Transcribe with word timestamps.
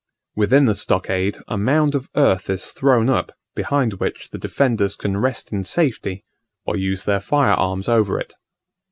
Within 0.35 0.65
the 0.65 0.73
stockade 0.73 1.37
a 1.47 1.59
mound 1.59 1.93
of 1.93 2.09
earth 2.15 2.49
is 2.49 2.71
thrown 2.71 3.07
up, 3.07 3.33
behind 3.53 3.93
which 3.99 4.31
the 4.31 4.39
defenders 4.39 4.95
can 4.95 5.17
rest 5.17 5.51
in 5.53 5.63
safety, 5.63 6.25
or 6.65 6.75
use 6.75 7.05
their 7.05 7.19
fire 7.19 7.53
arms 7.53 7.87
over 7.87 8.19
it. 8.19 8.33